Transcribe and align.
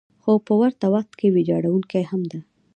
خو 0.21 0.31
په 0.47 0.53
ورته 0.61 0.85
وخت 0.93 1.11
کې 1.19 1.27
ویجاړونکې 1.33 1.99
هم 2.09 2.21
ده. 2.31 2.39